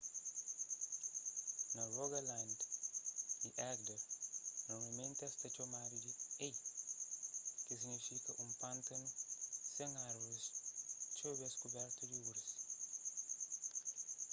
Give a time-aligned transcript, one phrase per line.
[1.73, 2.59] na rogaland
[3.47, 3.99] y agder
[4.69, 6.55] normalmenti es ta txomadu di hei
[7.65, 9.09] ki signifika un pântanu
[9.75, 10.45] sen árvoris
[11.15, 12.49] txeu bês kubertu di urze